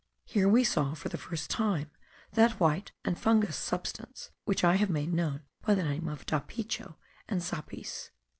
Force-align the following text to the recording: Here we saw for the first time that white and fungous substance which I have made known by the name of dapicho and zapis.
Here 0.25 0.49
we 0.49 0.63
saw 0.63 0.95
for 0.95 1.09
the 1.09 1.17
first 1.19 1.51
time 1.51 1.91
that 2.31 2.59
white 2.59 2.91
and 3.05 3.15
fungous 3.19 3.55
substance 3.55 4.31
which 4.45 4.63
I 4.63 4.77
have 4.77 4.89
made 4.89 5.13
known 5.13 5.43
by 5.61 5.75
the 5.75 5.83
name 5.83 6.07
of 6.07 6.25
dapicho 6.25 6.95
and 7.29 7.39
zapis. 7.39 8.09